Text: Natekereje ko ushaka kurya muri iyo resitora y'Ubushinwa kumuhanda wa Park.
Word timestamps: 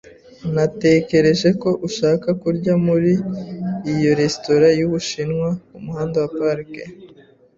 Natekereje 0.55 1.49
ko 1.61 1.69
ushaka 1.87 2.29
kurya 2.41 2.73
muri 2.85 3.11
iyo 3.93 4.11
resitora 4.19 4.67
y'Ubushinwa 4.79 5.49
kumuhanda 5.67 6.15
wa 6.23 6.29
Park. 6.37 6.69